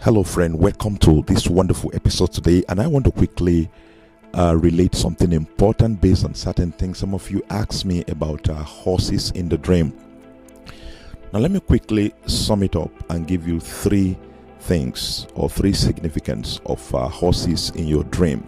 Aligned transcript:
Hello, 0.00 0.22
friend. 0.22 0.56
Welcome 0.56 0.96
to 0.98 1.22
this 1.22 1.48
wonderful 1.48 1.90
episode 1.92 2.32
today. 2.32 2.62
And 2.68 2.80
I 2.80 2.86
want 2.86 3.04
to 3.06 3.10
quickly 3.10 3.68
uh, 4.32 4.56
relate 4.56 4.94
something 4.94 5.32
important 5.32 6.00
based 6.00 6.24
on 6.24 6.34
certain 6.34 6.70
things. 6.70 6.98
Some 6.98 7.14
of 7.14 7.28
you 7.32 7.42
asked 7.50 7.84
me 7.84 8.04
about 8.06 8.48
uh, 8.48 8.54
horses 8.54 9.32
in 9.32 9.48
the 9.48 9.58
dream. 9.58 9.92
Now, 11.32 11.40
let 11.40 11.50
me 11.50 11.58
quickly 11.58 12.14
sum 12.26 12.62
it 12.62 12.76
up 12.76 12.92
and 13.10 13.26
give 13.26 13.48
you 13.48 13.58
three 13.58 14.16
things 14.60 15.26
or 15.34 15.50
three 15.50 15.72
significance 15.72 16.60
of 16.66 16.94
uh, 16.94 17.08
horses 17.08 17.70
in 17.70 17.88
your 17.88 18.04
dream. 18.04 18.46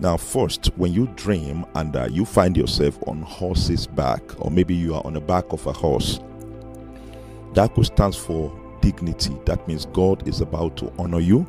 Now, 0.00 0.16
first, 0.16 0.68
when 0.76 0.90
you 0.90 1.06
dream 1.16 1.66
and 1.74 1.94
uh, 1.94 2.08
you 2.10 2.24
find 2.24 2.56
yourself 2.56 2.98
on 3.06 3.20
horse's 3.20 3.86
back, 3.86 4.22
or 4.38 4.50
maybe 4.50 4.74
you 4.74 4.94
are 4.94 5.04
on 5.04 5.12
the 5.12 5.20
back 5.20 5.44
of 5.50 5.66
a 5.66 5.72
horse, 5.72 6.18
that 7.52 7.74
could 7.74 7.84
stands 7.84 8.16
for 8.16 8.58
dignity. 8.86 9.36
That 9.46 9.66
means 9.66 9.86
God 9.86 10.28
is 10.28 10.40
about 10.40 10.76
to 10.76 10.92
honor 10.96 11.18
you. 11.18 11.44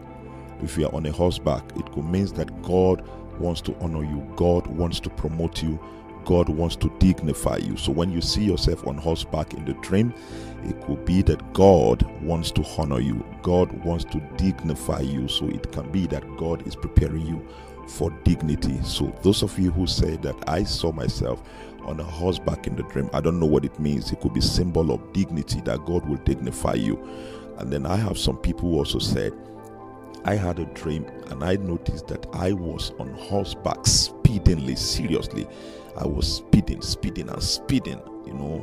If 0.63 0.75
you 0.75 0.87
are 0.87 0.95
on 0.95 1.05
a 1.05 1.11
horseback, 1.11 1.63
it 1.75 1.95
means 1.95 2.33
that 2.33 2.63
God 2.63 3.07
wants 3.39 3.61
to 3.61 3.75
honor 3.79 4.03
you. 4.03 4.27
God 4.35 4.65
wants 4.65 4.99
to 5.01 5.11
promote 5.11 5.61
you. 5.61 5.79
God 6.25 6.49
wants 6.49 6.75
to 6.77 6.91
dignify 6.97 7.57
you. 7.57 7.77
So 7.77 7.91
when 7.91 8.11
you 8.11 8.21
see 8.21 8.43
yourself 8.43 8.87
on 8.87 8.97
horseback 8.97 9.53
in 9.53 9.65
the 9.65 9.73
dream, 9.75 10.15
it 10.63 10.81
could 10.81 11.05
be 11.05 11.21
that 11.21 11.53
God 11.53 12.01
wants 12.23 12.49
to 12.53 12.65
honor 12.75 12.99
you. 12.99 13.23
God 13.43 13.71
wants 13.85 14.03
to 14.05 14.19
dignify 14.35 15.01
you. 15.01 15.27
So 15.27 15.47
it 15.47 15.71
can 15.71 15.91
be 15.91 16.07
that 16.07 16.23
God 16.37 16.65
is 16.65 16.75
preparing 16.75 17.23
you 17.27 17.47
for 17.87 18.09
dignity. 18.23 18.79
So 18.81 19.15
those 19.21 19.43
of 19.43 19.57
you 19.59 19.69
who 19.69 19.85
say 19.85 20.17
that 20.17 20.35
I 20.47 20.63
saw 20.63 20.91
myself 20.91 21.43
on 21.87 21.99
a 21.99 22.03
horseback 22.03 22.67
in 22.67 22.75
the 22.75 22.83
dream. 22.83 23.09
I 23.13 23.21
don't 23.21 23.39
know 23.39 23.45
what 23.45 23.65
it 23.65 23.79
means. 23.79 24.11
It 24.11 24.19
could 24.21 24.33
be 24.33 24.41
symbol 24.41 24.91
of 24.91 25.13
dignity 25.13 25.61
that 25.61 25.85
God 25.85 26.07
will 26.07 26.17
dignify 26.17 26.73
you. 26.73 26.97
And 27.57 27.71
then 27.71 27.85
I 27.85 27.95
have 27.95 28.17
some 28.17 28.37
people 28.37 28.69
who 28.69 28.77
also 28.77 28.99
said, 28.99 29.33
I 30.25 30.35
had 30.35 30.59
a 30.59 30.65
dream 30.65 31.05
and 31.27 31.43
I 31.43 31.55
noticed 31.55 32.07
that 32.07 32.25
I 32.33 32.51
was 32.51 32.91
on 32.99 33.13
horseback 33.13 33.87
speedingly, 33.87 34.75
seriously. 34.75 35.47
I 35.97 36.05
was 36.05 36.37
speeding, 36.37 36.81
speeding, 36.81 37.29
and 37.29 37.41
speeding, 37.41 37.99
you 38.25 38.33
know, 38.33 38.57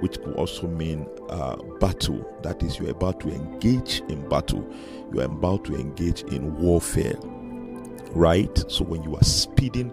which 0.00 0.18
could 0.22 0.34
also 0.34 0.66
mean 0.66 1.06
uh, 1.28 1.56
battle. 1.78 2.26
That 2.42 2.62
is, 2.62 2.78
you're 2.78 2.90
about 2.90 3.20
to 3.20 3.28
engage 3.28 4.00
in 4.08 4.26
battle, 4.28 4.66
you 5.12 5.20
are 5.20 5.26
about 5.26 5.64
to 5.66 5.74
engage 5.74 6.22
in 6.22 6.56
warfare, 6.56 7.16
right? 8.12 8.64
So 8.68 8.84
when 8.84 9.02
you 9.02 9.14
are 9.16 9.24
speeding, 9.24 9.92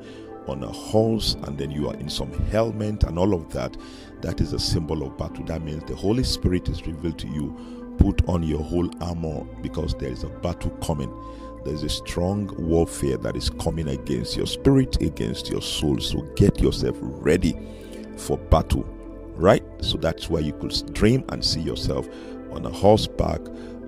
on 0.49 0.63
a 0.63 0.71
horse 0.71 1.35
and 1.43 1.57
then 1.57 1.71
you 1.71 1.89
are 1.89 1.95
in 1.95 2.09
some 2.09 2.31
helmet 2.49 3.03
and 3.03 3.17
all 3.17 3.33
of 3.33 3.51
that, 3.53 3.75
that 4.21 4.41
is 4.41 4.53
a 4.53 4.59
symbol 4.59 5.03
of 5.03 5.17
battle. 5.17 5.45
That 5.45 5.61
means 5.61 5.83
the 5.83 5.95
Holy 5.95 6.23
Spirit 6.23 6.69
is 6.69 6.85
revealed 6.85 7.19
to 7.19 7.27
you. 7.27 7.95
Put 7.99 8.27
on 8.27 8.43
your 8.43 8.61
whole 8.61 8.89
armor 9.01 9.43
because 9.61 9.95
there 9.95 10.11
is 10.11 10.23
a 10.23 10.29
battle 10.29 10.71
coming. 10.83 11.11
There's 11.65 11.83
a 11.83 11.89
strong 11.89 12.53
warfare 12.57 13.17
that 13.17 13.35
is 13.35 13.49
coming 13.49 13.89
against 13.89 14.37
your 14.37 14.45
spirit, 14.47 15.01
against 15.01 15.49
your 15.49 15.61
soul. 15.61 15.99
So 15.99 16.21
get 16.35 16.59
yourself 16.59 16.95
ready 17.01 17.57
for 18.15 18.37
battle, 18.37 18.83
right? 19.35 19.63
So 19.81 19.97
that's 19.97 20.29
why 20.29 20.39
you 20.39 20.53
could 20.53 20.93
dream 20.93 21.25
and 21.29 21.43
see 21.43 21.61
yourself 21.61 22.07
on 22.51 22.65
a 22.65 22.69
horseback 22.69 23.41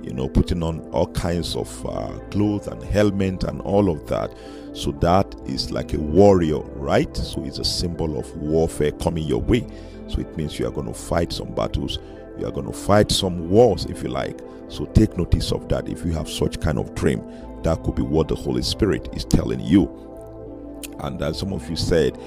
you 0.10 0.16
know, 0.16 0.28
putting 0.28 0.64
on 0.64 0.82
all 0.90 1.08
kinds 1.14 1.56
of 1.56 1.86
uh, 1.86 2.20
clothes 2.32 2.68
and 2.68 2.82
helmet 2.84 3.44
and 3.44 3.62
all 3.62 3.90
of 3.92 4.08
that. 4.08 4.36
So 4.74 4.92
that 4.94 5.36
is 5.46 5.72
like 5.72 5.94
a 5.94 6.00
warrior, 6.00 6.60
right? 6.76 7.16
So 7.16 7.44
it's 7.46 7.60
a 7.60 7.64
symbol 7.64 8.20
of 8.20 8.36
warfare 8.36 8.92
coming 8.92 9.28
your 9.28 9.42
way. 9.42 9.68
So 10.08 10.20
it 10.20 10.36
means 10.36 10.58
you 10.58 10.68
are 10.68 10.72
going 10.72 10.88
to 10.88 10.94
fight 10.94 11.32
some 11.32 11.54
battles, 11.54 12.00
you 12.40 12.48
are 12.48 12.52
going 12.52 12.66
to 12.66 12.74
fight 12.74 13.12
some 13.12 13.50
wars, 13.50 13.86
if 13.86 14.02
you 14.02 14.10
like. 14.10 14.40
So 14.68 14.86
take 14.86 15.16
notice 15.16 15.52
of 15.52 15.70
that. 15.70 15.88
If 15.88 16.04
you 16.04 16.12
have 16.14 16.28
such 16.28 16.60
kind 16.60 16.80
of 16.80 16.96
dream, 16.96 17.22
that 17.62 17.84
could 17.84 17.96
be 17.96 18.02
what 18.02 18.28
the 18.30 18.36
Holy 18.36 18.64
Spirit 18.64 19.10
is 19.14 19.26
telling 19.26 19.60
you. 19.60 19.88
And 21.00 21.22
as 21.22 21.40
some 21.40 21.54
of 21.54 21.70
you 21.70 21.76
said, 21.76 22.18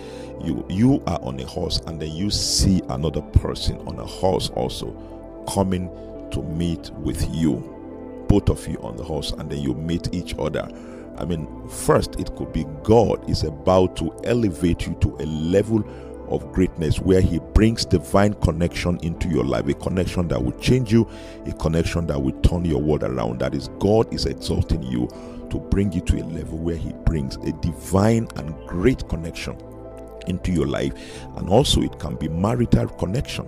you 0.44 0.64
you 0.68 1.02
are 1.06 1.20
on 1.22 1.40
a 1.40 1.46
horse, 1.46 1.78
and 1.86 2.00
then 2.00 2.12
you 2.12 2.30
see 2.30 2.80
another 2.88 3.22
person 3.22 3.78
on 3.88 3.98
a 3.98 4.04
horse 4.04 4.50
also 4.50 4.92
coming 5.52 5.88
to 6.32 6.42
meet 6.42 6.90
with 6.94 7.22
you, 7.34 7.71
both 8.32 8.48
of 8.48 8.66
you 8.66 8.78
on 8.78 8.96
the 8.96 9.04
horse, 9.04 9.32
and 9.32 9.50
then 9.50 9.60
you 9.60 9.74
meet 9.74 10.14
each 10.14 10.34
other. 10.38 10.66
I 11.18 11.26
mean, 11.26 11.46
first, 11.68 12.18
it 12.18 12.34
could 12.34 12.50
be 12.50 12.64
God 12.82 13.28
is 13.28 13.42
about 13.42 13.94
to 13.98 14.10
elevate 14.24 14.86
you 14.86 14.94
to 15.02 15.14
a 15.16 15.26
level 15.26 15.84
of 16.28 16.50
greatness 16.50 16.98
where 16.98 17.20
He 17.20 17.40
brings 17.52 17.84
divine 17.84 18.32
connection 18.32 18.98
into 19.02 19.28
your 19.28 19.44
life, 19.44 19.68
a 19.68 19.74
connection 19.74 20.28
that 20.28 20.42
will 20.42 20.58
change 20.58 20.90
you, 20.90 21.06
a 21.44 21.52
connection 21.52 22.06
that 22.06 22.22
will 22.22 22.32
turn 22.40 22.64
your 22.64 22.80
world 22.80 23.02
around. 23.02 23.40
That 23.40 23.54
is, 23.54 23.68
God 23.78 24.10
is 24.14 24.24
exalting 24.24 24.82
you 24.82 25.08
to 25.50 25.58
bring 25.58 25.92
you 25.92 26.00
to 26.00 26.22
a 26.22 26.24
level 26.24 26.56
where 26.56 26.76
He 26.76 26.94
brings 27.04 27.36
a 27.36 27.52
divine 27.60 28.28
and 28.36 28.56
great 28.66 29.06
connection 29.10 29.58
into 30.26 30.52
your 30.52 30.66
life, 30.66 30.94
and 31.36 31.50
also 31.50 31.82
it 31.82 31.98
can 31.98 32.16
be 32.16 32.28
marital 32.28 32.88
connection 32.88 33.46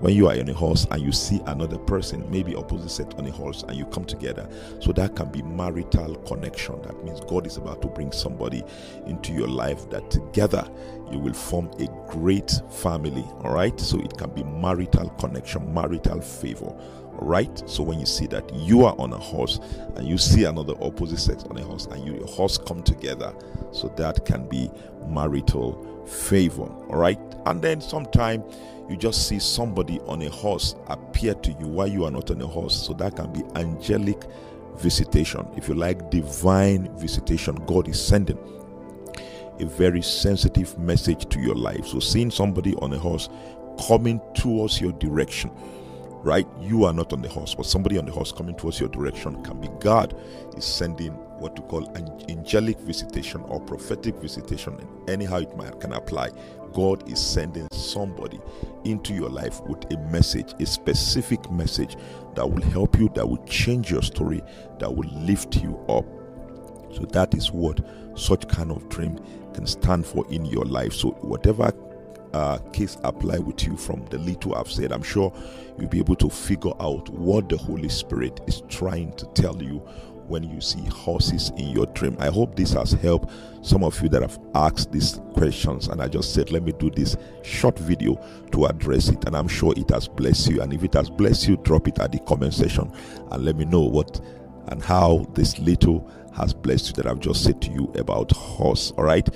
when 0.00 0.14
you 0.14 0.28
are 0.28 0.38
on 0.38 0.48
a 0.48 0.52
horse 0.52 0.86
and 0.90 1.02
you 1.02 1.10
see 1.10 1.40
another 1.46 1.78
person, 1.78 2.28
maybe 2.30 2.54
opposite 2.54 2.90
sex 2.90 3.14
on 3.16 3.26
a 3.26 3.32
horse, 3.32 3.64
and 3.64 3.76
you 3.76 3.84
come 3.86 4.04
together. 4.04 4.48
So 4.80 4.92
that 4.92 5.16
can 5.16 5.30
be 5.30 5.42
marital 5.42 6.14
connection. 6.16 6.80
That 6.82 7.02
means 7.04 7.20
God 7.20 7.46
is 7.46 7.56
about 7.56 7.82
to 7.82 7.88
bring 7.88 8.12
somebody 8.12 8.62
into 9.06 9.32
your 9.32 9.48
life 9.48 9.90
that 9.90 10.10
together 10.10 10.68
you 11.10 11.18
will 11.18 11.32
form 11.32 11.70
a 11.80 11.88
great 12.10 12.60
family. 12.70 13.24
All 13.42 13.52
right. 13.52 13.78
So 13.80 13.98
it 13.98 14.16
can 14.16 14.30
be 14.30 14.44
marital 14.44 15.08
connection, 15.10 15.72
marital 15.74 16.20
favor. 16.20 16.72
Right. 17.20 17.68
So 17.68 17.82
when 17.82 17.98
you 17.98 18.06
see 18.06 18.28
that 18.28 18.54
you 18.54 18.84
are 18.84 18.94
on 19.00 19.12
a 19.12 19.18
horse 19.18 19.58
and 19.96 20.06
you 20.06 20.16
see 20.18 20.44
another 20.44 20.74
opposite 20.80 21.18
sex 21.18 21.42
on 21.44 21.56
a 21.58 21.62
horse 21.62 21.86
and 21.86 22.06
you, 22.06 22.14
your 22.14 22.28
horse 22.28 22.56
come 22.56 22.82
together, 22.84 23.34
so 23.72 23.88
that 23.96 24.24
can 24.24 24.48
be 24.48 24.70
marital 25.08 26.04
favor. 26.06 26.62
All 26.62 26.96
right. 26.96 27.18
And 27.46 27.60
then 27.60 27.80
sometime 27.80 28.44
you 28.88 28.96
just 28.96 29.28
see 29.28 29.38
somebody 29.38 30.00
on 30.00 30.22
a 30.22 30.30
horse 30.30 30.74
appear 30.86 31.34
to 31.34 31.52
you 31.52 31.66
while 31.66 31.86
you 31.86 32.04
are 32.04 32.10
not 32.10 32.30
on 32.30 32.40
a 32.40 32.46
horse. 32.46 32.74
So 32.74 32.92
that 32.94 33.16
can 33.16 33.32
be 33.32 33.42
angelic 33.54 34.24
visitation. 34.76 35.46
If 35.56 35.68
you 35.68 35.74
like 35.74 36.10
divine 36.10 36.96
visitation, 36.96 37.56
God 37.66 37.88
is 37.88 38.00
sending 38.00 38.38
a 39.60 39.66
very 39.66 40.02
sensitive 40.02 40.78
message 40.78 41.28
to 41.30 41.40
your 41.40 41.54
life. 41.54 41.86
So 41.86 42.00
seeing 42.00 42.30
somebody 42.30 42.74
on 42.76 42.92
a 42.92 42.98
horse 42.98 43.28
coming 43.86 44.20
towards 44.34 44.80
your 44.80 44.92
direction, 44.92 45.50
right? 46.22 46.46
You 46.60 46.84
are 46.84 46.92
not 46.92 47.12
on 47.12 47.22
the 47.22 47.28
horse, 47.28 47.54
but 47.54 47.66
somebody 47.66 47.98
on 47.98 48.06
the 48.06 48.12
horse 48.12 48.32
coming 48.32 48.54
towards 48.56 48.80
your 48.80 48.88
direction 48.88 49.42
can 49.42 49.60
be 49.60 49.68
God 49.80 50.18
is 50.56 50.64
sending 50.64 51.12
what 51.38 51.54
to 51.56 51.62
call 51.62 51.88
an 51.94 52.08
angelic 52.28 52.78
visitation 52.80 53.40
or 53.42 53.60
prophetic 53.60 54.16
visitation. 54.16 54.74
And 54.74 55.10
Anyhow, 55.10 55.38
it 55.38 55.56
might 55.56 55.80
can 55.80 55.92
apply. 55.92 56.30
God 56.72 57.08
is 57.10 57.20
sending 57.20 57.67
somebody 57.88 58.40
into 58.84 59.14
your 59.14 59.28
life 59.28 59.60
with 59.62 59.90
a 59.92 59.98
message, 60.10 60.52
a 60.60 60.66
specific 60.66 61.50
message 61.50 61.96
that 62.34 62.48
will 62.48 62.62
help 62.70 62.98
you, 62.98 63.10
that 63.14 63.28
will 63.28 63.44
change 63.46 63.90
your 63.90 64.02
story, 64.02 64.42
that 64.78 64.94
will 64.94 65.08
lift 65.10 65.56
you 65.56 65.76
up. 65.88 66.04
So 66.94 67.04
that 67.12 67.34
is 67.34 67.50
what 67.52 67.80
such 68.14 68.48
kind 68.48 68.70
of 68.70 68.88
dream 68.88 69.18
can 69.54 69.66
stand 69.66 70.06
for 70.06 70.26
in 70.30 70.44
your 70.44 70.64
life. 70.64 70.92
So 70.92 71.10
whatever 71.20 71.72
uh, 72.32 72.58
case 72.72 72.96
apply 73.04 73.38
with 73.38 73.66
you 73.66 73.76
from 73.76 74.04
the 74.06 74.18
little 74.18 74.54
I've 74.54 74.70
said, 74.70 74.92
I'm 74.92 75.02
sure 75.02 75.32
you'll 75.78 75.88
be 75.88 75.98
able 75.98 76.16
to 76.16 76.28
figure 76.28 76.72
out 76.80 77.08
what 77.10 77.48
the 77.48 77.56
Holy 77.56 77.88
Spirit 77.88 78.40
is 78.46 78.62
trying 78.68 79.12
to 79.14 79.26
tell 79.34 79.62
you 79.62 79.86
when 80.28 80.44
you 80.44 80.60
see 80.60 80.84
horses 80.84 81.50
in 81.56 81.68
your 81.68 81.86
dream. 81.86 82.16
I 82.18 82.28
hope 82.28 82.54
this 82.54 82.72
has 82.72 82.92
helped 82.92 83.30
some 83.62 83.82
of 83.82 84.00
you 84.02 84.08
that 84.10 84.22
have 84.22 84.38
asked 84.54 84.92
these 84.92 85.20
questions. 85.32 85.88
And 85.88 86.00
I 86.00 86.08
just 86.08 86.34
said, 86.34 86.50
let 86.50 86.62
me 86.62 86.72
do 86.72 86.90
this 86.90 87.16
short 87.42 87.78
video 87.78 88.14
to 88.52 88.66
address 88.66 89.08
it. 89.08 89.24
And 89.26 89.36
I'm 89.36 89.48
sure 89.48 89.74
it 89.76 89.90
has 89.90 90.08
blessed 90.08 90.50
you. 90.50 90.62
And 90.62 90.72
if 90.72 90.84
it 90.84 90.94
has 90.94 91.10
blessed 91.10 91.48
you, 91.48 91.56
drop 91.58 91.88
it 91.88 91.98
at 91.98 92.12
the 92.12 92.18
comment 92.20 92.54
section 92.54 92.92
and 93.30 93.44
let 93.44 93.56
me 93.56 93.64
know 93.64 93.82
what 93.82 94.20
and 94.68 94.82
how 94.82 95.26
this 95.34 95.58
little 95.58 96.10
has 96.36 96.54
blessed 96.54 96.88
you 96.88 96.92
that 97.02 97.06
I've 97.06 97.20
just 97.20 97.42
said 97.42 97.60
to 97.62 97.70
you 97.70 97.92
about 97.96 98.30
horse. 98.32 98.92
All 98.92 99.04
right. 99.04 99.28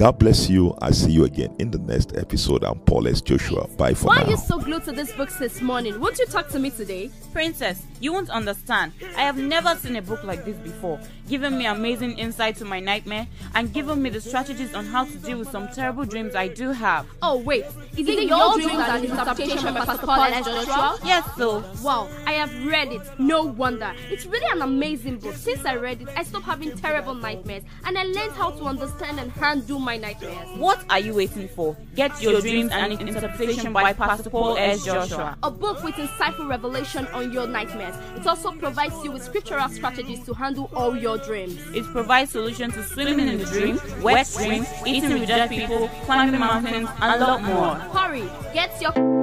God 0.00 0.18
bless 0.18 0.48
you. 0.48 0.74
I 0.80 0.92
see 0.92 1.10
you 1.10 1.24
again 1.24 1.54
in 1.58 1.70
the 1.70 1.76
next 1.76 2.16
episode. 2.16 2.64
I'm 2.64 2.78
Paul 2.78 3.06
S. 3.06 3.20
Joshua. 3.20 3.66
Bye 3.76 3.92
for 3.92 4.06
Why 4.06 4.14
now. 4.14 4.22
Why 4.22 4.28
are 4.28 4.30
you 4.30 4.36
so 4.38 4.58
glued 4.58 4.84
to 4.84 4.92
this 4.92 5.12
book 5.12 5.28
this 5.38 5.60
morning? 5.60 6.00
Won't 6.00 6.18
you 6.18 6.24
talk 6.24 6.48
to 6.48 6.58
me 6.58 6.70
today? 6.70 7.10
Princess, 7.34 7.82
you 8.00 8.10
won't 8.10 8.30
understand. 8.30 8.92
I 9.14 9.20
have 9.20 9.36
never 9.36 9.76
seen 9.76 9.96
a 9.96 10.02
book 10.02 10.24
like 10.24 10.46
this 10.46 10.56
before, 10.56 10.98
giving 11.28 11.58
me 11.58 11.66
amazing 11.66 12.18
insight 12.18 12.56
to 12.56 12.64
my 12.64 12.80
nightmare 12.80 13.28
and 13.54 13.72
giving 13.74 14.00
me 14.00 14.08
the 14.08 14.22
strategies 14.22 14.74
on 14.74 14.86
how 14.86 15.04
to 15.04 15.16
deal 15.18 15.38
with 15.38 15.50
some 15.50 15.68
terrible 15.68 16.06
dreams 16.06 16.34
I 16.34 16.48
do 16.48 16.70
have. 16.70 17.06
Oh 17.20 17.36
wait, 17.36 17.66
is, 17.96 18.08
it, 18.08 18.26
your 18.26 18.54
dreams 18.54 18.72
and 18.72 19.04
interpretation 19.04 19.74
by 19.74 19.84
Pastor 19.84 20.06
Paul 20.06 20.22
S. 20.22 20.44
Joshua? 20.46 20.98
Yes, 21.04 21.36
so. 21.36 21.62
Wow, 21.82 22.08
I 22.26 22.32
have 22.32 22.66
read 22.66 22.90
it. 22.90 23.02
No 23.18 23.44
wonder. 23.44 23.94
It's 24.10 24.24
really 24.24 24.46
an 24.50 24.62
amazing 24.62 25.18
book. 25.18 25.34
Since 25.34 25.66
I 25.66 25.76
read 25.76 26.00
it, 26.00 26.08
I 26.16 26.22
stopped 26.22 26.46
having 26.46 26.74
terrible 26.76 27.14
nightmares, 27.14 27.64
and 27.84 27.98
I 27.98 28.04
learned 28.04 28.32
how 28.32 28.50
to 28.50 28.64
understand 28.64 29.20
and 29.20 29.30
handle 29.32 29.78
my 29.78 29.89
nightmares. 29.96 30.48
What 30.56 30.84
are 30.90 30.98
you 30.98 31.14
waiting 31.14 31.48
for? 31.48 31.76
Get 31.94 32.20
Your 32.22 32.40
Dreams 32.40 32.70
and 32.72 32.92
Interpretation 33.00 33.72
by 33.72 33.92
Pastor 33.92 34.30
Paul 34.30 34.56
S. 34.56 34.84
Joshua. 34.84 35.36
A 35.42 35.50
book 35.50 35.82
with 35.82 35.94
insightful 35.94 36.48
revelation 36.48 37.06
on 37.08 37.32
your 37.32 37.46
nightmares. 37.46 37.94
It 38.16 38.26
also 38.26 38.52
provides 38.52 38.94
you 39.04 39.12
with 39.12 39.22
scriptural 39.22 39.68
strategies 39.68 40.24
to 40.26 40.34
handle 40.34 40.70
all 40.74 40.96
your 40.96 41.18
dreams. 41.18 41.58
It 41.74 41.84
provides 41.86 42.30
solutions 42.30 42.74
to 42.74 42.84
swimming 42.84 43.28
in 43.28 43.38
the 43.38 43.44
dream, 43.44 43.80
wet 44.02 44.28
dreams, 44.36 44.68
eating 44.86 45.12
with 45.12 45.28
dead 45.28 45.48
people, 45.48 45.88
climbing 46.04 46.40
mountains, 46.40 46.88
and 47.00 47.22
a 47.22 47.24
lot 47.24 47.42
more. 47.42 47.74
Hurry, 47.74 48.28
get 48.54 48.80
your 48.80 49.19